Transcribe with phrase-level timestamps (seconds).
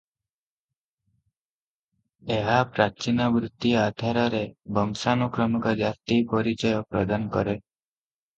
[2.35, 4.41] ଏହା ପ୍ରାଚୀନ ବୃତ୍ତି ଆଧାରରେ
[4.79, 7.57] ବଂଶାନୁକ୍ରମିକ ଜାତି-ପରିଚୟ ପ୍ରଦାନ କରେ।